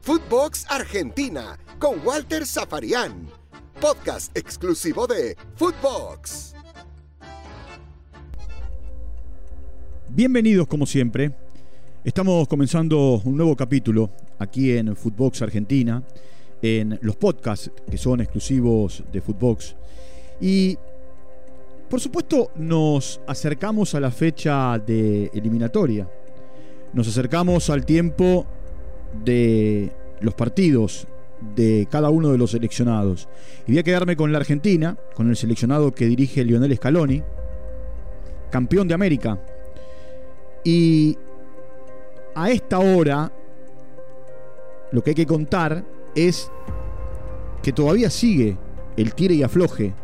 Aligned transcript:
Footbox 0.00 0.66
Argentina 0.68 1.58
con 1.78 2.04
Walter 2.04 2.46
Zafarian. 2.46 3.28
Podcast 3.80 4.36
exclusivo 4.36 5.06
de 5.06 5.36
Footbox. 5.56 6.54
Bienvenidos 10.08 10.66
como 10.66 10.86
siempre. 10.86 11.32
Estamos 12.04 12.48
comenzando 12.48 13.22
un 13.24 13.36
nuevo 13.36 13.56
capítulo 13.56 14.10
aquí 14.38 14.72
en 14.76 14.94
Footbox 14.96 15.42
Argentina, 15.42 16.02
en 16.60 16.98
los 17.02 17.16
podcasts 17.16 17.70
que 17.90 17.96
son 17.96 18.20
exclusivos 18.20 19.04
de 19.12 19.20
Footbox. 19.20 19.76
Y 20.40 20.76
por 21.88 22.00
supuesto 22.00 22.50
nos 22.56 23.20
acercamos 23.26 23.94
a 23.94 24.00
la 24.00 24.10
fecha 24.10 24.78
de 24.78 25.30
eliminatoria. 25.32 26.08
Nos 26.92 27.08
acercamos 27.08 27.70
al 27.70 27.86
tiempo 27.86 28.46
de 29.24 29.92
los 30.20 30.34
partidos 30.34 31.06
de 31.54 31.88
cada 31.90 32.10
uno 32.10 32.30
de 32.30 32.38
los 32.38 32.52
seleccionados. 32.52 33.28
Y 33.66 33.72
voy 33.72 33.78
a 33.78 33.82
quedarme 33.82 34.16
con 34.16 34.30
la 34.32 34.38
Argentina, 34.38 34.96
con 35.14 35.28
el 35.28 35.36
seleccionado 35.36 35.92
que 35.92 36.06
dirige 36.06 36.44
Lionel 36.44 36.76
Scaloni, 36.76 37.22
campeón 38.50 38.88
de 38.88 38.94
América. 38.94 39.40
Y 40.64 41.18
a 42.34 42.50
esta 42.50 42.78
hora, 42.78 43.32
lo 44.92 45.02
que 45.02 45.10
hay 45.10 45.16
que 45.16 45.26
contar 45.26 45.84
es 46.14 46.50
que 47.62 47.72
todavía 47.72 48.10
sigue 48.10 48.56
el 48.96 49.14
tire 49.14 49.34
y 49.34 49.42
afloje 49.42 49.94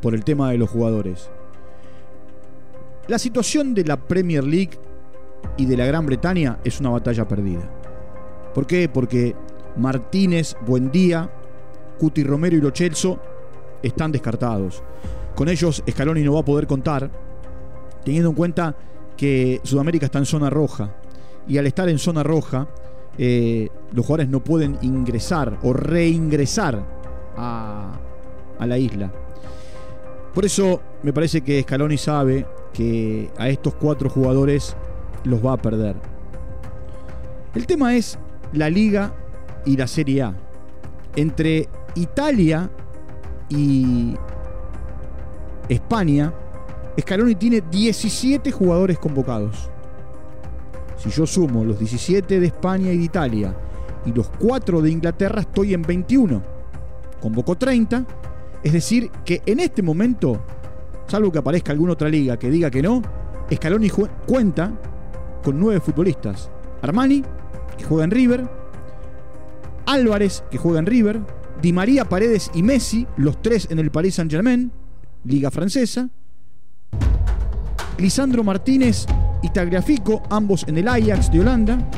por 0.00 0.14
el 0.14 0.24
tema 0.24 0.50
de 0.50 0.58
los 0.58 0.70
jugadores. 0.70 1.28
La 3.06 3.18
situación 3.18 3.74
de 3.74 3.84
la 3.84 3.96
Premier 3.96 4.44
League 4.44 4.78
y 5.56 5.66
de 5.66 5.76
la 5.76 5.86
Gran 5.86 6.06
Bretaña 6.06 6.58
es 6.64 6.80
una 6.80 6.90
batalla 6.90 7.26
perdida. 7.26 7.68
¿Por 8.54 8.66
qué? 8.66 8.88
Porque 8.88 9.34
Martínez, 9.76 10.56
Buendía, 10.66 11.30
Cuti 11.98 12.24
Romero 12.24 12.56
y 12.56 12.60
Lochelso 12.60 13.18
están 13.82 14.12
descartados. 14.12 14.82
Con 15.34 15.48
ellos 15.48 15.82
Scaloni 15.88 16.22
no 16.22 16.34
va 16.34 16.40
a 16.40 16.44
poder 16.44 16.66
contar, 16.66 17.10
teniendo 18.04 18.30
en 18.30 18.36
cuenta 18.36 18.74
que 19.16 19.60
Sudamérica 19.62 20.06
está 20.06 20.18
en 20.18 20.26
zona 20.26 20.50
roja. 20.50 20.94
Y 21.46 21.58
al 21.58 21.66
estar 21.66 21.88
en 21.88 21.98
zona 21.98 22.22
roja, 22.22 22.68
eh, 23.16 23.68
los 23.92 24.06
jugadores 24.06 24.28
no 24.28 24.42
pueden 24.42 24.78
ingresar 24.82 25.58
o 25.62 25.72
reingresar 25.72 26.84
a, 27.36 27.92
a 28.58 28.66
la 28.66 28.78
isla. 28.78 29.12
Por 30.34 30.44
eso 30.44 30.80
me 31.02 31.12
parece 31.12 31.40
que 31.40 31.62
Scaloni 31.62 31.98
sabe 31.98 32.46
que 32.72 33.30
a 33.38 33.48
estos 33.48 33.74
cuatro 33.74 34.08
jugadores 34.08 34.76
los 35.24 35.44
va 35.44 35.54
a 35.54 35.56
perder. 35.56 35.96
El 37.54 37.66
tema 37.66 37.94
es 37.94 38.18
la 38.52 38.70
Liga 38.70 39.12
y 39.64 39.76
la 39.76 39.86
Serie 39.86 40.22
A. 40.22 40.34
Entre 41.16 41.68
Italia 41.94 42.70
y 43.48 44.14
España, 45.68 46.32
Scaloni 47.00 47.34
tiene 47.34 47.62
17 47.70 48.50
jugadores 48.50 48.98
convocados. 48.98 49.70
Si 50.96 51.10
yo 51.10 51.26
sumo 51.26 51.64
los 51.64 51.78
17 51.78 52.40
de 52.40 52.46
España 52.46 52.92
y 52.92 52.98
de 52.98 53.04
Italia 53.04 53.54
y 54.04 54.12
los 54.12 54.28
4 54.30 54.82
de 54.82 54.90
Inglaterra, 54.90 55.40
estoy 55.40 55.74
en 55.74 55.82
21. 55.82 56.42
Convocó 57.20 57.56
30. 57.56 58.04
Es 58.62 58.72
decir, 58.72 59.10
que 59.24 59.42
en 59.46 59.60
este 59.60 59.82
momento, 59.82 60.40
salvo 61.06 61.30
que 61.30 61.38
aparezca 61.38 61.72
alguna 61.72 61.92
otra 61.92 62.08
liga 62.08 62.36
que 62.36 62.50
diga 62.50 62.70
que 62.70 62.82
no, 62.82 63.02
Scaloni 63.52 63.90
cuenta 64.26 64.72
con 65.42 65.58
9 65.58 65.80
futbolistas. 65.80 66.50
Armani, 66.82 67.22
que 67.76 67.84
juega 67.84 68.04
en 68.04 68.10
River, 68.10 68.48
Álvarez, 69.86 70.44
que 70.50 70.58
juega 70.58 70.78
en 70.78 70.86
River, 70.86 71.20
Di 71.62 71.72
María, 71.72 72.04
Paredes 72.04 72.50
y 72.54 72.62
Messi, 72.62 73.06
los 73.16 73.42
tres 73.42 73.66
en 73.70 73.78
el 73.78 73.90
Paris 73.90 74.14
Saint-Germain, 74.16 74.70
Liga 75.24 75.50
Francesa, 75.50 76.08
Lisandro 77.98 78.44
Martínez 78.44 79.06
y 79.42 79.50
Tagliafico, 79.50 80.22
ambos 80.30 80.64
en 80.68 80.78
el 80.78 80.86
Ajax 80.86 81.32
de 81.32 81.40
Holanda, 81.40 81.90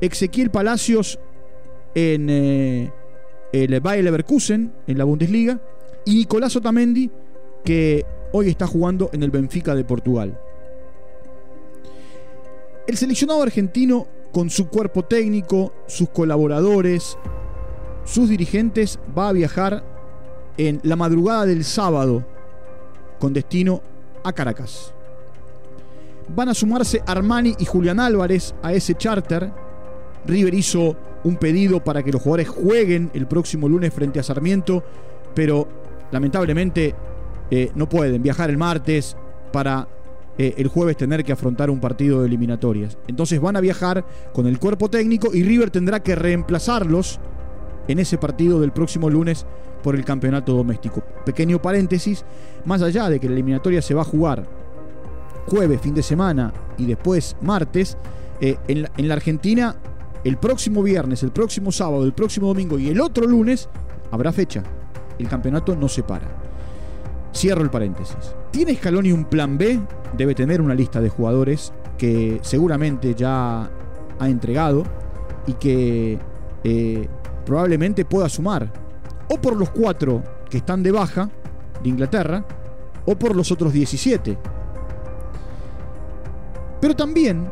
Ezequiel 0.00 0.50
Palacios 0.50 1.18
en 1.94 2.28
eh, 2.30 2.92
el 3.52 3.80
Bayer 3.80 4.04
Leverkusen, 4.04 4.72
en 4.86 4.98
la 4.98 5.04
Bundesliga, 5.04 5.60
y 6.04 6.16
Nicolás 6.16 6.54
Otamendi, 6.54 7.10
que 7.64 8.04
hoy 8.32 8.48
está 8.48 8.66
jugando 8.66 9.10
en 9.12 9.22
el 9.22 9.30
Benfica 9.30 9.74
de 9.74 9.84
Portugal. 9.84 10.38
El 12.86 12.96
seleccionado 12.96 13.42
argentino 13.42 14.08
con 14.32 14.50
su 14.50 14.68
cuerpo 14.68 15.04
técnico, 15.04 15.72
sus 15.86 16.08
colaboradores, 16.08 17.16
sus 18.04 18.28
dirigentes, 18.28 18.98
va 19.16 19.28
a 19.28 19.32
viajar 19.32 19.84
en 20.56 20.80
la 20.82 20.96
madrugada 20.96 21.46
del 21.46 21.64
sábado 21.64 22.24
con 23.20 23.32
destino 23.32 23.82
a 24.24 24.32
Caracas. 24.32 24.92
Van 26.34 26.48
a 26.48 26.54
sumarse 26.54 27.02
Armani 27.06 27.54
y 27.58 27.64
Julián 27.64 28.00
Álvarez 28.00 28.54
a 28.62 28.72
ese 28.72 28.94
charter. 28.94 29.52
River 30.26 30.54
hizo 30.54 30.96
un 31.22 31.36
pedido 31.36 31.84
para 31.84 32.02
que 32.02 32.10
los 32.10 32.20
jugadores 32.20 32.48
jueguen 32.48 33.10
el 33.14 33.26
próximo 33.26 33.68
lunes 33.68 33.94
frente 33.94 34.18
a 34.18 34.24
Sarmiento, 34.24 34.82
pero 35.34 35.68
lamentablemente 36.10 36.94
eh, 37.50 37.70
no 37.76 37.88
pueden 37.88 38.22
viajar 38.22 38.50
el 38.50 38.58
martes 38.58 39.16
para 39.52 39.86
eh, 40.38 40.54
el 40.56 40.68
jueves 40.68 40.96
tener 40.96 41.24
que 41.24 41.32
afrontar 41.32 41.70
un 41.70 41.80
partido 41.80 42.20
de 42.20 42.26
eliminatorias. 42.26 42.96
Entonces 43.06 43.40
van 43.40 43.56
a 43.56 43.60
viajar 43.60 44.04
con 44.32 44.46
el 44.46 44.58
cuerpo 44.58 44.88
técnico 44.88 45.30
y 45.32 45.42
River 45.42 45.70
tendrá 45.70 46.02
que 46.02 46.14
reemplazarlos 46.14 47.20
en 47.88 47.98
ese 47.98 48.18
partido 48.18 48.60
del 48.60 48.72
próximo 48.72 49.10
lunes 49.10 49.44
por 49.82 49.94
el 49.94 50.04
campeonato 50.04 50.54
doméstico. 50.54 51.02
Pequeño 51.24 51.60
paréntesis, 51.60 52.24
más 52.64 52.82
allá 52.82 53.08
de 53.08 53.20
que 53.20 53.26
la 53.26 53.34
eliminatoria 53.34 53.82
se 53.82 53.94
va 53.94 54.02
a 54.02 54.06
jugar 54.06 54.46
jueves, 55.46 55.80
fin 55.80 55.94
de 55.94 56.02
semana 56.02 56.52
y 56.78 56.86
después 56.86 57.36
martes, 57.40 57.96
eh, 58.40 58.56
en, 58.68 58.88
en 58.96 59.08
la 59.08 59.14
Argentina 59.14 59.76
el 60.24 60.36
próximo 60.36 60.82
viernes, 60.82 61.22
el 61.22 61.32
próximo 61.32 61.72
sábado, 61.72 62.04
el 62.04 62.12
próximo 62.12 62.46
domingo 62.46 62.78
y 62.78 62.88
el 62.88 63.00
otro 63.00 63.26
lunes 63.26 63.68
habrá 64.10 64.32
fecha. 64.32 64.62
El 65.18 65.28
campeonato 65.28 65.74
no 65.76 65.88
se 65.88 66.02
para. 66.02 66.41
Cierro 67.34 67.62
el 67.62 67.70
paréntesis. 67.70 68.34
¿Tiene 68.50 68.74
Scaloni 68.74 69.12
un 69.12 69.24
plan 69.24 69.56
B? 69.56 69.80
Debe 70.16 70.34
tener 70.34 70.60
una 70.60 70.74
lista 70.74 71.00
de 71.00 71.08
jugadores 71.08 71.72
que 71.96 72.38
seguramente 72.42 73.14
ya 73.14 73.70
ha 74.18 74.28
entregado 74.28 74.84
y 75.46 75.54
que 75.54 76.18
eh, 76.64 77.08
probablemente 77.44 78.04
pueda 78.04 78.28
sumar 78.28 78.72
o 79.28 79.40
por 79.40 79.56
los 79.56 79.70
cuatro 79.70 80.22
que 80.50 80.58
están 80.58 80.82
de 80.82 80.92
baja 80.92 81.30
de 81.82 81.88
Inglaterra 81.88 82.44
o 83.06 83.16
por 83.16 83.34
los 83.34 83.50
otros 83.50 83.72
17. 83.72 84.38
Pero 86.80 86.94
también 86.94 87.48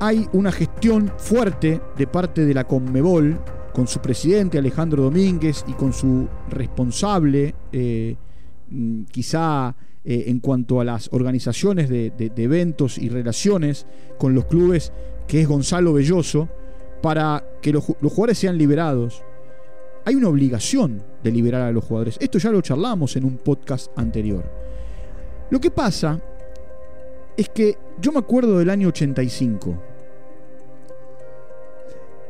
hay 0.00 0.28
una 0.32 0.50
gestión 0.50 1.12
fuerte 1.16 1.80
de 1.96 2.06
parte 2.06 2.44
de 2.44 2.54
la 2.54 2.64
Conmebol 2.64 3.38
con 3.72 3.86
su 3.86 4.00
presidente 4.00 4.58
Alejandro 4.58 5.04
Domínguez 5.04 5.64
y 5.66 5.72
con 5.72 5.92
su 5.92 6.28
responsable 6.48 7.54
eh, 7.72 8.16
quizá 9.10 9.74
eh, 10.06 10.24
en 10.26 10.38
cuanto 10.40 10.80
a 10.80 10.84
las 10.84 11.08
organizaciones 11.12 11.88
de, 11.88 12.12
eventos 12.36 12.98
y 12.98 13.08
relaciones 13.08 13.86
con 14.18 14.34
los 14.34 14.44
clubes, 14.44 14.92
que 15.26 15.40
es 15.40 15.48
Gonzalo 15.48 15.94
Belloso, 15.94 16.46
para 17.00 17.42
que 17.62 17.72
los, 17.72 17.84
jugadores 17.84 18.36
sean 18.36 18.58
liberados. 18.58 19.22
Hay 20.04 20.14
una 20.14 20.28
obligación 20.28 21.02
de 21.22 21.30
liberar 21.32 21.62
a 21.62 21.72
los 21.72 21.84
jugadores. 21.84 22.18
Esto 22.20 22.38
ya 22.38 22.50
lo 22.50 22.60
charlamos 22.60 23.16
en 23.16 23.24
un 23.24 23.38
podcast 23.38 23.90
anterior. 23.96 24.44
Lo 25.48 25.58
que 25.58 25.70
pasa 25.70 26.20
es 27.34 27.48
que 27.48 27.78
yo 27.98 28.12
me 28.12 28.18
acuerdo 28.18 28.58
del 28.58 28.68
año 28.68 28.88
85. 28.88 29.78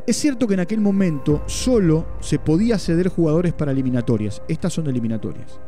Es 0.06 0.16
cierto 0.16 0.46
que 0.46 0.54
en 0.54 0.60
aquel 0.60 0.80
momento 0.80 1.42
solo 1.46 2.06
se 2.20 2.38
podía 2.38 2.78
ceder 2.78 3.08
jugadores 3.08 3.52
para 3.52 3.72
eliminatorias. 3.72 4.42
Estas 4.46 4.72
son 4.72 4.86
eliminatorias. 4.86 5.58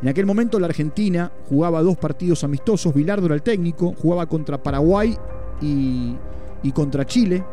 En 0.00 0.08
aquel 0.08 0.26
momento 0.26 0.58
la 0.58 0.66
Argentina 0.66 1.30
jugaba 1.48 1.82
dos 1.82 1.96
partidos 1.96 2.42
amistosos, 2.44 2.92
Bilardo 2.92 3.26
era 3.26 3.34
el 3.34 3.42
técnico, 3.42 3.94
jugaba 4.00 4.26
contra 4.26 4.62
Paraguay 4.62 5.16
y, 5.60 6.16
contra 6.74 7.06
Chile. 7.06 7.44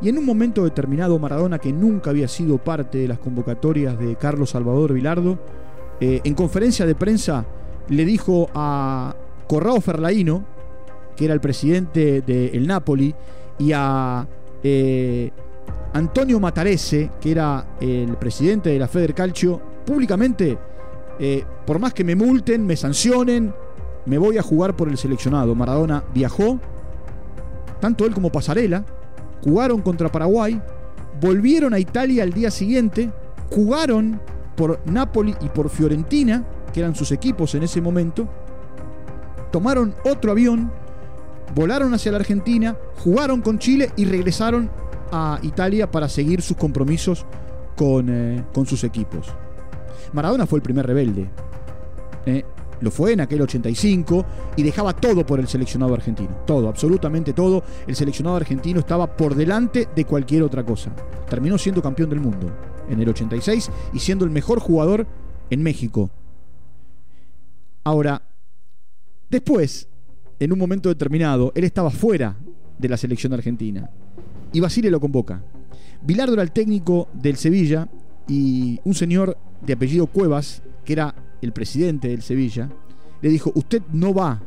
Y 0.00 0.08
en 0.08 0.18
un 0.18 0.24
momento 0.24 0.64
determinado 0.64 1.18
Maradona, 1.18 1.58
que 1.58 1.72
nunca 1.72 2.10
había 2.10 2.28
sido 2.28 2.58
parte 2.58 2.98
de 2.98 3.08
las 3.08 3.18
convocatorias 3.18 3.98
de 3.98 4.16
Carlos 4.16 4.50
Salvador 4.50 4.92
Vilardo, 4.92 5.38
eh, 6.00 6.20
en 6.24 6.34
conferencia 6.34 6.86
de 6.86 6.94
prensa 6.94 7.44
le 7.88 8.04
dijo 8.04 8.48
a 8.54 9.14
Corrao 9.46 9.80
Ferlaino, 9.80 10.44
que 11.16 11.26
era 11.26 11.34
el 11.34 11.40
presidente 11.40 12.22
del 12.22 12.66
Napoli, 12.66 13.14
y 13.58 13.72
a 13.72 14.26
eh, 14.62 15.30
Antonio 15.92 16.40
Matarese, 16.40 17.10
que 17.20 17.30
era 17.32 17.76
el 17.80 18.16
presidente 18.16 18.70
de 18.70 18.78
la 18.78 18.88
Federcalcio, 18.88 19.60
públicamente 19.84 20.58
eh, 21.18 21.44
por 21.66 21.78
más 21.78 21.94
que 21.94 22.04
me 22.04 22.16
multen, 22.16 22.66
me 22.66 22.76
sancionen, 22.76 23.54
me 24.06 24.18
voy 24.18 24.38
a 24.38 24.42
jugar 24.42 24.76
por 24.76 24.88
el 24.88 24.98
seleccionado. 24.98 25.54
Maradona 25.54 26.04
viajó, 26.14 26.58
tanto 27.80 28.04
él 28.04 28.14
como 28.14 28.30
Pasarela, 28.30 28.84
jugaron 29.42 29.80
contra 29.82 30.10
Paraguay, 30.10 30.60
volvieron 31.20 31.74
a 31.74 31.78
Italia 31.78 32.22
al 32.22 32.32
día 32.32 32.50
siguiente, 32.50 33.10
jugaron 33.50 34.20
por 34.56 34.80
Napoli 34.86 35.34
y 35.40 35.48
por 35.48 35.68
Fiorentina, 35.68 36.44
que 36.72 36.80
eran 36.80 36.94
sus 36.94 37.12
equipos 37.12 37.54
en 37.54 37.62
ese 37.62 37.80
momento, 37.80 38.28
tomaron 39.50 39.94
otro 40.04 40.32
avión, 40.32 40.70
volaron 41.54 41.92
hacia 41.94 42.12
la 42.12 42.18
Argentina, 42.18 42.76
jugaron 42.98 43.40
con 43.40 43.58
Chile 43.58 43.90
y 43.96 44.04
regresaron 44.04 44.70
a 45.10 45.38
Italia 45.42 45.90
para 45.90 46.08
seguir 46.08 46.40
sus 46.40 46.56
compromisos 46.56 47.26
con, 47.76 48.08
eh, 48.08 48.44
con 48.54 48.66
sus 48.66 48.84
equipos. 48.84 49.26
Maradona 50.12 50.46
fue 50.46 50.58
el 50.58 50.62
primer 50.62 50.86
rebelde. 50.86 51.28
Eh, 52.26 52.44
lo 52.82 52.90
fue 52.90 53.12
en 53.12 53.20
aquel 53.20 53.40
85 53.40 54.26
y 54.56 54.62
dejaba 54.64 54.92
todo 54.92 55.24
por 55.24 55.38
el 55.38 55.46
seleccionado 55.46 55.94
argentino. 55.94 56.30
Todo, 56.44 56.68
absolutamente 56.68 57.32
todo. 57.32 57.62
El 57.86 57.94
seleccionado 57.94 58.36
argentino 58.36 58.80
estaba 58.80 59.16
por 59.16 59.36
delante 59.36 59.88
de 59.94 60.04
cualquier 60.04 60.42
otra 60.42 60.64
cosa. 60.64 60.92
Terminó 61.30 61.56
siendo 61.58 61.80
campeón 61.80 62.10
del 62.10 62.20
mundo 62.20 62.50
en 62.88 63.00
el 63.00 63.08
86 63.08 63.70
y 63.92 63.98
siendo 64.00 64.24
el 64.24 64.32
mejor 64.32 64.58
jugador 64.58 65.06
en 65.48 65.62
México. 65.62 66.10
Ahora, 67.84 68.22
después, 69.30 69.88
en 70.40 70.52
un 70.52 70.58
momento 70.58 70.88
determinado, 70.88 71.52
él 71.54 71.62
estaba 71.62 71.90
fuera 71.90 72.36
de 72.78 72.88
la 72.88 72.96
selección 72.96 73.32
argentina 73.32 73.90
y 74.52 74.58
Basile 74.58 74.90
lo 74.90 75.00
convoca. 75.00 75.42
Bilardo 76.02 76.34
era 76.34 76.42
el 76.42 76.50
técnico 76.50 77.08
del 77.12 77.36
Sevilla 77.36 77.88
y 78.26 78.80
un 78.84 78.94
señor 78.94 79.36
de 79.64 79.72
apellido 79.72 80.06
Cuevas, 80.06 80.62
que 80.84 80.92
era 80.92 81.14
el 81.40 81.52
presidente 81.52 82.08
del 82.08 82.22
Sevilla, 82.22 82.68
le 83.20 83.28
dijo, 83.28 83.52
usted 83.54 83.82
no 83.92 84.12
va 84.12 84.40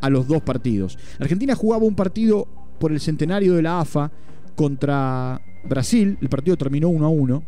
a 0.00 0.10
los 0.10 0.26
dos 0.26 0.42
partidos. 0.42 0.98
Argentina 1.18 1.54
jugaba 1.54 1.84
un 1.84 1.94
partido 1.94 2.48
por 2.78 2.92
el 2.92 3.00
centenario 3.00 3.54
de 3.54 3.62
la 3.62 3.80
AFA 3.80 4.10
contra 4.56 5.40
Brasil, 5.64 6.18
el 6.20 6.28
partido 6.28 6.56
terminó 6.56 6.88
1 6.88 7.06
a 7.06 7.08
1. 7.08 7.42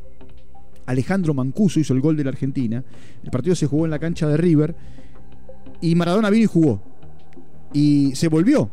Alejandro 0.87 1.35
Mancuso 1.35 1.81
hizo 1.81 1.95
el 1.95 2.01
gol 2.01 2.17
de 2.17 2.25
la 2.25 2.31
Argentina. 2.31 2.85
El 3.23 3.31
partido 3.31 3.57
se 3.57 3.67
jugó 3.67 3.87
en 3.87 3.91
la 3.91 3.99
cancha 3.99 4.29
de 4.29 4.37
River 4.37 4.77
y 5.81 5.95
Maradona 5.95 6.31
vino 6.31 6.45
y 6.45 6.47
jugó. 6.47 6.81
Y 7.73 8.15
se 8.15 8.29
volvió 8.29 8.71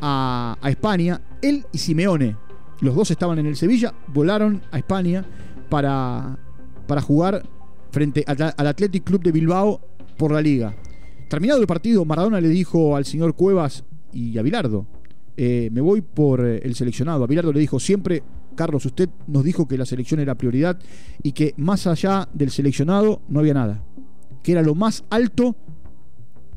a, 0.00 0.58
a 0.60 0.70
España, 0.70 1.20
él 1.40 1.64
y 1.72 1.78
Simeone. 1.78 2.36
Los 2.80 2.94
dos 2.94 3.10
estaban 3.10 3.38
en 3.38 3.46
el 3.46 3.56
Sevilla, 3.56 3.94
volaron 4.08 4.60
a 4.70 4.78
España 4.78 5.24
para, 5.70 6.36
para 6.86 7.00
jugar 7.00 7.42
frente 7.94 8.24
al 8.26 8.66
Athletic 8.66 9.04
Club 9.04 9.22
de 9.22 9.30
Bilbao 9.30 9.80
por 10.18 10.32
la 10.32 10.42
liga. 10.42 10.74
Terminado 11.28 11.60
el 11.60 11.66
partido, 11.66 12.04
Maradona 12.04 12.40
le 12.40 12.48
dijo 12.48 12.96
al 12.96 13.04
señor 13.04 13.34
Cuevas 13.34 13.84
y 14.12 14.36
a 14.36 14.42
Bilardo, 14.42 14.84
eh, 15.36 15.70
me 15.72 15.80
voy 15.80 16.00
por 16.00 16.44
eh, 16.44 16.60
el 16.64 16.74
seleccionado. 16.74 17.22
A 17.22 17.26
Bilardo 17.28 17.52
le 17.52 17.60
dijo, 17.60 17.78
siempre, 17.78 18.24
Carlos, 18.56 18.84
usted 18.84 19.08
nos 19.28 19.44
dijo 19.44 19.68
que 19.68 19.78
la 19.78 19.86
selección 19.86 20.18
era 20.18 20.34
prioridad 20.34 20.78
y 21.22 21.32
que 21.32 21.54
más 21.56 21.86
allá 21.86 22.28
del 22.34 22.50
seleccionado 22.50 23.22
no 23.28 23.38
había 23.38 23.54
nada, 23.54 23.82
que 24.42 24.52
era 24.52 24.62
lo 24.62 24.74
más 24.74 25.04
alto 25.08 25.54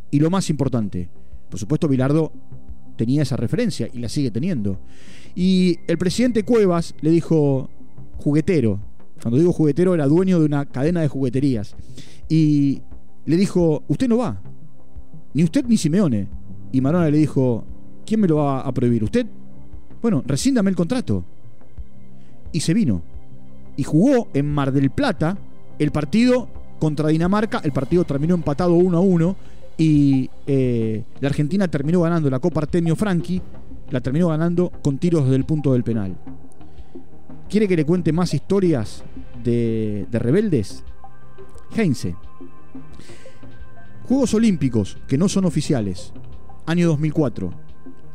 y 0.10 0.20
lo 0.20 0.32
más 0.32 0.50
importante. 0.50 1.08
Por 1.50 1.60
supuesto, 1.60 1.88
Bilardo 1.88 2.34
tenía 2.96 3.22
esa 3.22 3.38
referencia 3.38 3.88
y 3.94 4.00
la 4.00 4.10
sigue 4.10 4.32
teniendo. 4.32 4.80
Y 5.36 5.78
el 5.86 6.00
presidente 6.00 6.44
Cuevas 6.44 6.96
le 7.02 7.12
dijo, 7.12 7.70
juguetero, 8.18 8.80
cuando 9.22 9.38
digo 9.40 9.52
juguetero, 9.54 9.94
era 9.94 10.08
dueño 10.08 10.40
de 10.40 10.46
una 10.46 10.66
cadena 10.66 11.02
de 11.02 11.08
jugueterías. 11.08 11.76
Y 12.30 12.82
le 13.26 13.38
dijo, 13.38 13.84
usted 13.88 14.08
no 14.08 14.18
va. 14.18 14.42
Ni 15.34 15.44
usted 15.44 15.66
ni 15.66 15.78
Simeone. 15.78 16.28
Y 16.72 16.82
Marona 16.82 17.10
le 17.10 17.18
dijo, 17.18 17.64
¿quién 18.06 18.20
me 18.22 18.28
lo 18.28 18.38
va 18.38 18.62
a 18.62 18.74
prohibir? 18.74 19.04
¿Usted? 19.04 19.26
Bueno, 20.02 20.24
resíndame 20.26 20.70
el 20.70 20.76
contrato. 20.76 21.24
Y 22.52 22.60
se 22.60 22.74
vino. 22.74 23.02
Y 23.76 23.84
jugó 23.84 24.28
en 24.34 24.52
Mar 24.52 24.72
del 24.72 24.90
Plata 24.90 25.38
el 25.80 25.92
partido 25.92 26.48
contra 26.80 27.10
Dinamarca. 27.10 27.62
El 27.64 27.72
partido 27.72 28.04
terminó 28.04 28.36
empatado 28.36 28.74
1 28.74 28.98
a 28.98 29.02
1. 29.02 29.36
Y 29.78 30.30
eh, 30.48 31.04
la 31.20 31.30
Argentina 31.30 31.68
terminó 31.68 32.02
ganando 32.02 32.30
la 32.30 32.40
Copa 32.40 32.62
Artemio 32.62 32.96
Franchi. 32.96 33.42
La 33.90 34.02
terminó 34.02 34.30
ganando 34.30 34.72
con 34.82 34.98
tiros 34.98 35.30
del 35.30 35.46
punto 35.46 35.74
del 35.74 35.84
penal. 35.84 36.18
¿Quiere 37.50 37.68
que 37.68 37.78
le 37.78 37.86
cuente 37.86 38.12
más 38.12 38.34
historias 38.34 39.04
de, 39.44 40.06
rebeldes? 40.12 40.84
Heinze. 41.76 42.16
Juegos 44.04 44.34
Olímpicos, 44.34 44.98
que 45.08 45.18
no 45.18 45.30
son 45.30 45.46
oficiales. 45.46 46.12
Año 46.66 46.88
2004. 46.90 47.52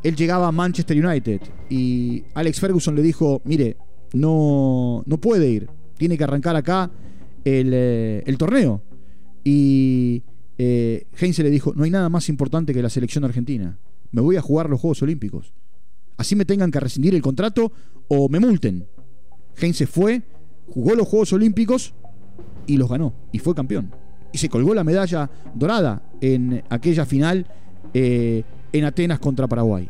Él 0.03 0.17
llegaba 0.17 0.49
a 0.49 0.53
Manchester 0.53 1.05
United 1.05 1.41
y 1.71 2.25
Alex 2.35 2.61
Ferguson 2.61 2.95
le 2.95 3.03
dijo, 3.03 3.41
mire, 3.45 3.77
no, 4.13 5.03
no 5.07 5.19
puede 5.19 5.49
ir, 5.49 5.71
tiene 5.97 6.19
que 6.19 6.25
arrancar 6.25 6.57
acá 6.57 6.91
el, 7.45 7.71
eh, 7.73 8.35
torneo. 8.37 8.83
Y 9.45 10.23
eh, 10.59 11.07
Heinze 11.19 11.43
le 11.43 11.51
dijo, 11.51 11.73
no 11.75 11.85
hay 11.85 11.91
nada 11.91 12.11
más 12.11 12.29
importante 12.29 12.75
que 12.75 12.83
la 12.83 12.91
selección 12.91 13.25
argentina. 13.25 13.79
Me 14.11 14.21
voy 14.21 14.37
a 14.37 14.43
jugar 14.43 14.69
los 14.69 14.81
Juegos 14.81 15.03
Olímpicos. 15.03 15.55
Así 16.19 16.37
me 16.37 16.45
tengan 16.45 16.71
que 16.71 16.81
rescindir 16.81 17.15
el 17.15 17.23
contrato 17.23 17.73
o 18.09 18.29
me 18.29 18.39
multen. 18.41 18.87
Heinze 19.57 19.87
fue, 19.87 20.23
jugó 20.73 20.95
los 20.95 21.09
Juegos 21.09 21.33
Olímpicos 21.33 21.95
y 22.67 22.77
los 22.77 22.89
ganó. 22.89 23.13
Y 23.33 23.39
fue 23.39 23.55
campeón. 23.55 23.91
Y 24.33 24.39
se 24.39 24.49
colgó 24.49 24.75
la 24.75 24.85
medalla 24.85 25.31
dorada 25.55 26.03
en 26.21 26.63
aquella 26.71 27.05
final 27.05 27.47
eh, 27.93 28.45
en 28.73 28.85
Atenas 28.85 29.19
contra 29.19 29.47
Paraguay. 29.47 29.89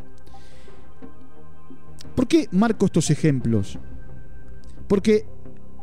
¿Por 2.15 2.27
qué 2.27 2.47
marco 2.51 2.85
estos 2.85 3.09
ejemplos? 3.09 3.79
Porque 4.87 5.25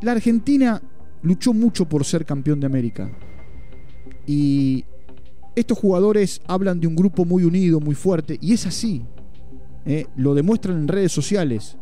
la 0.01 0.13
Argentina 0.13 0.81
luchó 1.23 1.53
mucho 1.53 1.87
por 1.87 2.05
ser 2.05 2.25
campeón 2.25 2.59
de 2.59 2.67
América. 2.67 3.11
Y 4.25 4.85
estos 5.55 5.77
jugadores 5.77 6.41
hablan 6.47 6.79
de 6.79 6.87
un 6.87 6.95
grupo 6.95 7.25
muy 7.25 7.43
unido, 7.43 7.79
muy 7.79 7.95
fuerte, 7.95 8.37
y 8.39 8.53
es 8.53 8.65
así. 8.65 9.03
Eh, 9.85 10.05
lo 10.15 10.33
demuestran 10.33 10.77
en 10.77 10.87
redes 10.87 11.11
sociales. 11.11 11.77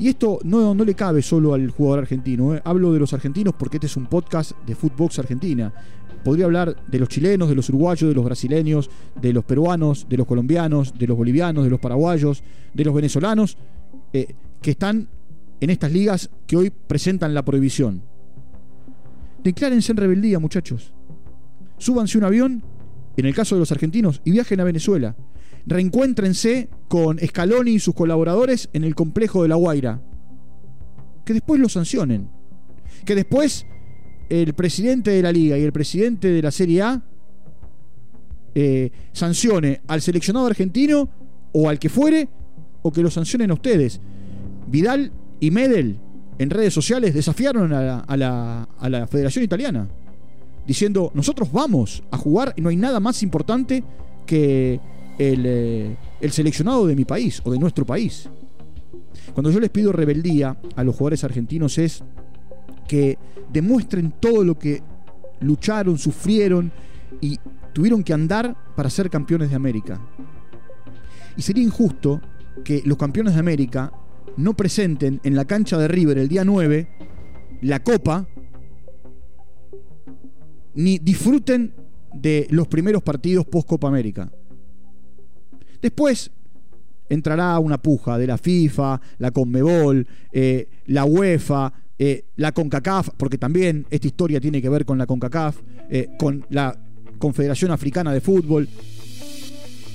Y 0.00 0.08
esto 0.08 0.38
no, 0.44 0.74
le 0.74 0.94
cabe 0.94 1.20
solo 1.20 1.52
al 1.52 1.68
jugador 1.68 1.98
argentino. 1.98 2.54
¿eh? 2.54 2.62
Hablo 2.64 2.94
de 2.94 2.98
los 2.98 3.12
argentinos 3.12 3.52
porque 3.52 3.76
este 3.76 3.86
es 3.86 3.98
un 3.98 4.06
podcast 4.06 4.52
de 4.66 4.74
Footbox 4.74 5.18
Argentina. 5.18 5.74
Podría 6.24 6.46
hablar 6.46 6.74
de 6.86 6.98
los 6.98 7.10
chilenos, 7.10 7.50
de 7.50 7.54
los 7.54 7.68
uruguayos, 7.68 8.08
de 8.08 8.14
los 8.14 8.24
brasileños, 8.24 8.88
de 9.20 9.34
los 9.34 9.44
peruanos, 9.44 10.06
de 10.08 10.16
los 10.16 10.26
colombianos, 10.26 10.98
de 10.98 11.06
los 11.06 11.18
bolivianos, 11.18 11.64
de 11.64 11.70
los 11.70 11.80
paraguayos, 11.80 12.42
de 12.72 12.82
los 12.82 12.94
venezolanos, 12.94 13.58
eh, 14.14 14.34
que 14.62 14.70
están 14.70 15.06
en 15.60 15.68
estas 15.68 15.92
ligas 15.92 16.30
que 16.46 16.56
hoy 16.56 16.70
presentan 16.70 17.34
la 17.34 17.44
prohibición. 17.44 18.02
Declárense 19.44 19.92
en 19.92 19.98
rebeldía, 19.98 20.38
muchachos. 20.38 20.94
Súbanse 21.76 22.16
un 22.16 22.24
avión, 22.24 22.62
en 23.18 23.26
el 23.26 23.34
caso 23.34 23.54
de 23.54 23.58
los 23.58 23.72
argentinos, 23.72 24.22
y 24.24 24.30
viajen 24.30 24.60
a 24.60 24.64
Venezuela 24.64 25.14
reencuéntrense 25.66 26.68
con 26.88 27.18
Scaloni 27.18 27.72
y 27.72 27.78
sus 27.78 27.94
colaboradores 27.94 28.68
en 28.72 28.84
el 28.84 28.94
complejo 28.94 29.42
de 29.42 29.48
La 29.48 29.56
Guaira. 29.56 30.00
Que 31.24 31.34
después 31.34 31.60
lo 31.60 31.68
sancionen. 31.68 32.28
Que 33.04 33.14
después 33.14 33.66
el 34.28 34.54
presidente 34.54 35.10
de 35.10 35.22
la 35.22 35.32
liga 35.32 35.58
y 35.58 35.62
el 35.62 35.72
presidente 35.72 36.28
de 36.28 36.42
la 36.42 36.50
Serie 36.50 36.82
A 36.82 37.02
eh, 38.54 38.90
sancione 39.12 39.80
al 39.86 40.00
seleccionado 40.00 40.46
argentino 40.46 41.08
o 41.52 41.68
al 41.68 41.78
que 41.78 41.88
fuere, 41.88 42.28
o 42.82 42.92
que 42.92 43.02
lo 43.02 43.10
sancionen 43.10 43.50
a 43.50 43.54
ustedes. 43.54 44.00
Vidal 44.68 45.12
y 45.40 45.50
Medel 45.50 45.98
en 46.38 46.50
redes 46.50 46.72
sociales 46.72 47.12
desafiaron 47.12 47.72
a 47.72 48.16
la, 48.16 48.68
a 48.78 48.88
la 48.88 49.06
Federación 49.06 49.44
Italiana, 49.44 49.88
diciendo, 50.66 51.10
nosotros 51.14 51.52
vamos 51.52 52.02
a 52.10 52.16
jugar 52.16 52.54
y 52.56 52.62
no 52.62 52.70
hay 52.70 52.76
nada 52.76 52.98
más 52.98 53.22
importante 53.22 53.84
que 54.26 54.80
eh, 55.22 55.96
el, 56.22 56.32
seleccionado 56.32 56.86
de 56.86 56.96
mi 56.96 57.04
país 57.04 57.42
o 57.44 57.50
de 57.52 57.58
nuestro 57.58 57.84
país. 57.84 58.26
Cuando 59.34 59.50
yo 59.50 59.60
les 59.60 59.68
pido 59.68 59.92
rebeldía 59.92 60.56
a 60.74 60.82
los 60.82 60.94
jugadores 60.94 61.24
argentinos 61.24 61.76
es 61.76 62.02
que 62.88 63.18
demuestren 63.52 64.14
todo 64.18 64.42
lo 64.42 64.58
que 64.58 64.82
lucharon, 65.40 65.98
sufrieron 65.98 66.72
y 67.20 67.38
tuvieron 67.74 68.02
que 68.02 68.14
andar 68.14 68.56
para 68.74 68.88
ser 68.88 69.10
campeones 69.10 69.50
de 69.50 69.56
América. 69.56 70.00
Y 71.36 71.42
sería 71.42 71.64
injusto 71.64 72.22
que 72.64 72.80
los 72.86 72.96
campeones 72.96 73.34
de 73.34 73.40
América 73.40 73.92
no 74.38 74.54
presenten 74.54 75.20
en 75.22 75.36
la 75.36 75.44
cancha 75.44 75.76
de 75.76 75.86
River 75.86 76.16
el 76.16 76.28
día 76.28 76.46
9 76.46 76.88
la 77.60 77.82
copa, 77.82 78.26
ni 80.72 80.98
disfruten 80.98 81.74
de 82.14 82.46
los 82.48 82.68
primeros 82.68 83.02
partidos 83.02 83.44
post 83.44 83.68
Copa 83.68 83.88
América. 83.88 84.32
Después 85.80 86.30
entrará 87.08 87.58
una 87.58 87.78
puja 87.78 88.16
de 88.16 88.26
la 88.26 88.38
FIFA, 88.38 89.00
la 89.18 89.30
Conmebol, 89.32 90.06
eh, 90.32 90.68
la 90.86 91.04
UEFA, 91.04 91.72
eh, 91.98 92.24
la 92.36 92.52
CONCACAF, 92.52 93.10
porque 93.16 93.36
también 93.36 93.84
esta 93.90 94.06
historia 94.06 94.40
tiene 94.40 94.62
que 94.62 94.68
ver 94.68 94.84
con 94.84 94.96
la 94.96 95.06
CONCACAF, 95.06 95.58
eh, 95.90 96.08
con 96.18 96.46
la 96.48 96.78
Confederación 97.18 97.72
Africana 97.72 98.12
de 98.12 98.20
Fútbol. 98.20 98.68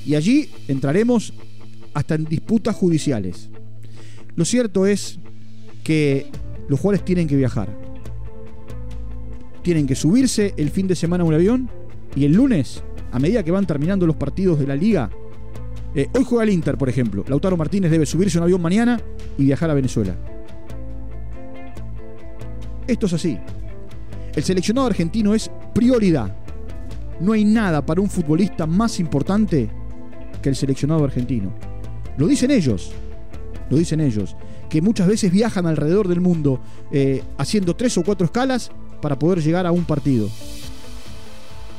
Y 0.06 0.14
allí 0.14 0.50
entraremos 0.68 1.34
hasta 1.94 2.16
en 2.16 2.26
disputas 2.26 2.76
judiciales. 2.76 3.50
Lo 4.36 4.46
cierto 4.46 4.86
es 4.86 5.18
que 5.84 6.28
los 6.68 6.80
jugadores 6.80 7.06
tienen 7.06 7.28
que 7.28 7.36
viajar. 7.36 7.70
Tienen 9.64 9.88
que 9.88 9.96
subirse 9.96 10.54
el 10.58 10.70
fin 10.70 10.88
de 10.88 10.96
semana 10.96 11.24
a 11.24 11.28
un 11.28 11.34
avión 11.34 11.70
y 12.16 12.26
el 12.26 12.34
lunes, 12.34 12.84
a 13.12 13.20
medida 13.20 13.44
que 13.44 13.52
van 13.52 13.66
terminando 13.66 14.06
los 14.06 14.18
partidos 14.18 14.60
de 14.60 14.68
la 14.68 14.76
liga, 14.76 15.10
eh, 15.96 16.10
hoy 16.14 16.26
juega 16.26 16.44
el 16.44 16.50
Inter, 16.50 16.78
por 16.78 16.90
ejemplo. 16.90 17.24
Lautaro 17.28 17.56
Martínez 17.56 17.90
debe 17.90 18.06
subirse 18.06 18.38
a 18.38 18.42
un 18.42 18.44
avión 18.44 18.62
mañana 18.62 19.00
y 19.38 19.46
viajar 19.46 19.70
a 19.70 19.74
Venezuela. 19.74 20.14
Esto 22.86 23.06
es 23.06 23.14
así. 23.14 23.40
El 24.36 24.44
seleccionado 24.44 24.88
argentino 24.88 25.34
es 25.34 25.50
prioridad. 25.74 26.36
No 27.22 27.32
hay 27.32 27.46
nada 27.46 27.86
para 27.86 28.02
un 28.02 28.10
futbolista 28.10 28.68
más 28.68 29.00
importante 29.00 29.70
que 30.42 30.50
el 30.50 30.56
seleccionado 30.56 31.06
argentino. 31.06 31.54
Lo 32.18 32.28
dicen 32.28 32.52
ellos. 32.52 32.92
Lo 33.70 33.78
dicen 33.78 34.02
ellos. 34.02 34.36
Que 34.70 34.82
muchas 34.82 35.08
veces 35.08 35.32
viajan 35.32 35.66
alrededor 35.66 36.10
del 36.10 36.20
mundo 36.20 36.60
eh, 36.92 37.24
haciendo 37.38 37.76
tres 37.76 37.98
o 37.98 38.04
cuatro 38.04 38.26
escalas 38.26 38.70
para 39.02 39.18
poder 39.18 39.42
llegar 39.42 39.66
a 39.66 39.72
un 39.72 39.86
partido. 39.86 40.28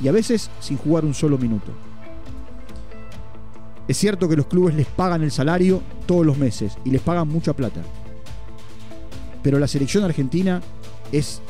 Y 0.03 0.09
a 0.09 0.13
veces 0.13 0.51
sin 0.61 0.79
jugar 0.79 1.05
un 1.05 1.13
solo 1.13 1.37
minuto. 1.37 1.73
Es 3.88 3.97
cierto 3.97 4.28
que 4.28 4.37
los 4.37 4.47
clubes 4.47 4.75
les 4.75 4.87
pagan 4.87 5.23
el 5.23 5.31
salario 5.31 5.83
todos 6.07 6.26
los 6.26 6.38
meses 6.38 6.76
y 6.85 6.90
les 6.90 7.00
pagan 7.00 7.28
mucha 7.28 7.52
plata. 7.52 7.83
Pero 9.43 9.59
la 9.59 9.69
selección 9.69 10.05
argentina 10.05 10.61
es 11.12 11.40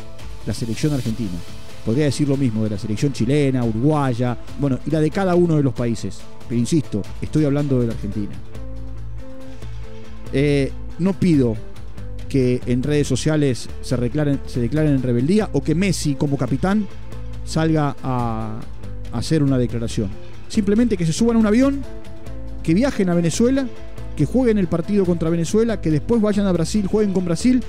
la 0.47 0.53
selección 0.53 0.93
argentina. 0.93 1.39
Podría 1.85 2.05
decir 2.07 2.29
lo 2.29 2.37
mismo 2.37 2.65
de 2.65 2.71
la 2.71 2.79
selección 2.79 3.13
chilena, 3.13 3.65
uruguaya, 3.65 4.37
bueno, 4.59 4.79
y 4.87 4.91
la 4.91 5.01
de 5.01 5.11
cada 5.11 5.35
uno 5.35 5.57
de 5.57 5.63
los 5.63 5.73
países. 5.73 6.19
Pero 6.49 6.59
insisto, 6.59 7.03
estoy 7.23 7.45
hablando 7.45 7.81
de 7.81 7.87
la 7.87 7.93
Argentina. 7.95 8.33
Eh, 10.33 10.73
no 10.99 11.13
pido 11.15 11.57
que 12.29 12.61
en 12.67 12.83
redes 12.83 13.07
sociales 13.07 13.69
se, 13.83 13.97
se 14.47 14.61
declaren 14.61 14.95
en 14.95 15.03
rebeldía 15.03 15.49
o 15.53 15.63
que 15.63 15.75
Messi 15.75 16.17
como 16.17 16.37
capitán 16.37 16.87
salga 17.45 17.97
a 18.03 18.59
hacer 19.13 19.43
una 19.43 19.57
declaración. 19.57 20.11
Simplemente 20.49 20.97
que 20.97 21.07
se 21.07 21.13
suban 21.13 21.37
a 21.37 21.41
un 21.41 21.47
avión 21.47 21.83
que 22.67 22.75
viajen 22.75 23.09
a 23.09 23.15
Venezuela, 23.15 23.65
que 24.17 24.27
jueguen 24.27 24.59
el 24.59 24.67
partido 24.67 25.05
contra 25.05 25.31
Venezuela, 25.31 25.81
que 25.81 25.89
después 25.89 26.21
vayan 26.21 26.47
a 26.47 26.53
Brasil, 26.53 26.89
jueguen 26.89 27.15
con 27.15 27.25
Brasil 27.25 27.63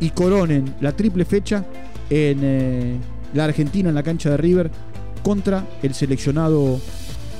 y 0.00 0.10
coronen 0.10 0.74
la 0.80 0.90
triple 0.90 1.24
fecha 1.24 1.64
en 2.10 2.40
eh, 2.42 2.96
la 3.34 3.44
Argentina, 3.44 3.90
en 3.90 3.94
la 3.94 4.02
cancha 4.02 4.30
de 4.30 4.36
River, 4.38 4.68
contra 5.22 5.64
el 5.80 5.94
seleccionado 5.94 6.80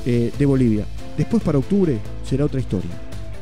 eh, 0.07 0.33
de 0.39 0.47
Bolivia. 0.47 0.85
Después 1.19 1.43
para 1.43 1.59
octubre 1.59 1.99
será 2.25 2.45
otra 2.45 2.61
historia. 2.61 2.93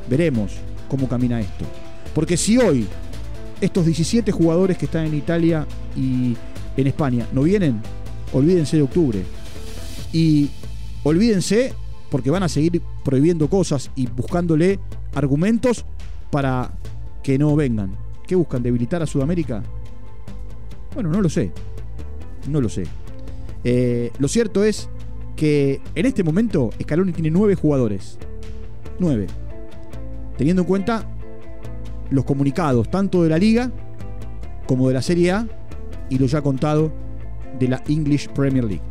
Veremos 0.09 0.53
cómo 0.89 1.07
camina 1.07 1.39
esto. 1.39 1.67
Porque 2.15 2.39
si 2.39 2.57
hoy 2.57 2.87
estos 3.61 3.85
17 3.85 4.33
jugadores 4.33 4.79
que 4.79 4.87
están 4.87 5.05
en 5.05 5.13
Italia 5.13 5.67
y 5.95 6.35
en 6.79 6.87
España 6.87 7.27
no 7.35 7.43
vienen, 7.43 7.83
olvídense 8.33 8.79
de 8.79 8.85
octubre. 8.85 9.23
Y 10.15 10.49
olvídense 11.03 11.75
porque 12.11 12.31
van 12.31 12.43
a 12.43 12.49
seguir 12.49 12.81
prohibiendo 13.05 13.49
cosas 13.49 13.91
y 13.95 14.07
buscándole 14.07 14.79
argumentos 15.15 15.85
para 16.31 16.73
que 17.23 17.39
no 17.39 17.57
vengan. 17.57 17.97
¿Qué 18.27 18.35
buscan? 18.35 18.63
¿Debilitar 18.63 19.03
a 19.03 19.07
Sudamérica? 19.07 19.63
Bueno, 20.95 21.11
no 21.11 21.21
lo 21.21 21.29
sé. 21.29 21.53
No 22.49 22.61
lo 22.61 22.69
sé. 22.69 22.85
Eh, 23.65 24.11
lo 24.19 24.29
cierto 24.29 24.65
es 24.65 24.89
que 25.37 25.81
en 25.95 26.07
este 26.07 26.23
momento 26.23 26.71
Scaloni 26.81 27.13
tiene 27.13 27.31
nueve 27.31 27.55
jugadores. 27.55 28.19
Nueve. 28.99 29.27
Teniendo 30.37 30.63
en 30.63 30.69
cuenta 30.69 31.07
los 32.11 32.25
comunicados 32.25 32.91
tanto 32.91 33.23
de 33.23 33.31
la 33.31 33.39
liga 33.39 33.71
como 34.67 34.89
de 34.89 34.95
la 34.95 35.03
Serie 35.03 35.33
A 35.33 35.47
y 36.09 36.19
lo 36.19 36.27
ya 36.27 36.43
contado 36.43 36.93
de 37.59 37.69
la 37.69 37.83
English 37.89 38.29
Premier 38.29 38.65
League. 38.65 38.83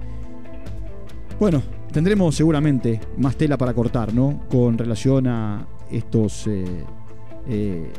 Bueno, 1.40 1.62
Tendremos 1.92 2.36
seguramente 2.36 3.02
más 3.18 3.36
tela 3.36 3.58
para 3.58 3.74
cortar, 3.74 4.14
¿no? 4.14 4.42
Con 4.50 4.78
relación 4.78 5.26
a 5.28 5.68
estos 5.90 6.46
eh, 6.46 6.86
eh, 7.48 7.92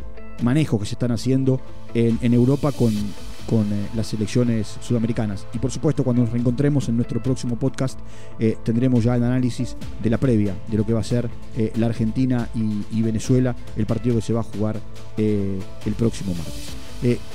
manejos 0.42 0.78
que 0.80 0.87
se 0.87 0.94
están 0.94 1.11
haciendo 1.11 1.61
en, 1.92 2.32
Europa 2.32 2.70
con, 2.70 2.94
con 3.49 3.73
eh, 3.73 3.88
las 3.97 4.14
elecciones 4.14 4.78
sudamericanas. 4.80 5.44
Y 5.52 5.59
por 5.59 5.73
supuesto, 5.73 6.04
cuando 6.04 6.23
nos 6.23 6.30
reencontremos 6.30 6.88
en 6.88 6.97
nuestro 6.97 7.20
próximo 7.20 7.59
podcast, 7.59 7.99
tendremos 8.62 9.02
ya 9.02 9.16
el 9.16 9.25
análisis 9.25 9.76
de 10.00 10.09
la 10.09 10.18
previa 10.18 10.54
de 10.68 10.76
lo 10.76 10.87
que 10.87 10.92
va 10.92 11.00
a 11.00 11.04
ser 11.04 11.28
la 11.75 11.87
Argentina 11.87 12.49
y, 12.54 13.02
Venezuela, 13.02 13.56
el 13.76 13.87
partido 13.87 14.16
que 14.16 14.23
se 14.23 14.32
va 14.32 14.40
a 14.40 14.44
jugar 14.44 14.80
el 15.16 15.94
próximo 15.99 16.32
martes. 16.35 16.79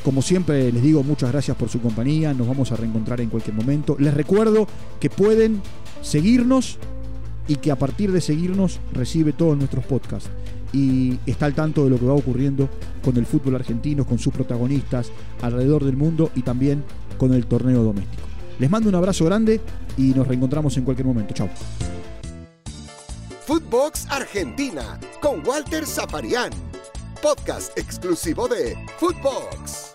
Como 0.03 0.22
siempre 0.22 0.72
les 0.72 0.84
digo, 0.84 1.03
muchas 1.03 1.31
gracias 1.31 1.57
por 1.57 1.69
su 1.69 1.81
compañía, 1.81 2.34
nos 2.34 2.48
vamos 2.48 2.72
a 2.72 2.75
reencontrar 2.75 3.22
en 3.22 3.29
cualquier 3.29 3.55
momento. 3.55 3.95
Les 4.00 4.13
recuerdo 4.13 4.67
que 5.00 5.10
pueden 5.10 5.62
seguirnos 6.01 6.77
y 7.48 7.55
que 7.57 7.72
a 7.72 7.75
partir 7.75 8.12
de 8.12 8.22
seguirnos 8.22 8.79
recibe 8.93 9.34
todos 9.34 9.57
nuestros 9.57 9.86
podcasts 9.86 10.29
y 10.74 11.19
está 11.25 11.45
al 11.45 11.53
tanto 11.53 11.84
de 11.84 11.89
lo 11.89 12.00
que 12.00 12.05
va 12.05 12.13
ocurriendo 12.13 12.69
con 13.03 13.17
el 13.17 13.25
fútbol 13.25 13.55
argentino, 13.55 14.05
con 14.05 14.19
sus 14.19 14.34
protagonistas 14.34 15.12
alrededor 15.41 15.84
del 15.86 15.95
mundo 15.95 16.31
y 16.36 16.41
también 16.41 16.84
con 17.17 17.34
el 17.34 17.45
torneo 17.45 17.84
doméstico. 17.84 18.24
Les 18.60 18.69
mando 18.69 18.89
un 18.89 18.95
abrazo 18.95 19.25
grande 19.25 19.62
y 19.98 20.13
nos 20.13 20.27
reencontramos 20.27 20.75
en 20.77 20.84
cualquier 20.84 21.07
momento. 21.07 21.34
Chao. 21.34 21.50
Footbox 23.45 24.07
Argentina 24.10 25.00
con 25.22 25.45
Walter 25.48 25.86
Zaparián, 25.86 26.51
podcast 27.15 27.77
exclusivo 27.77 28.48
de 28.48 28.75
Footbox. 29.00 29.94